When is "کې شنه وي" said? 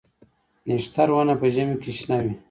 1.81-2.33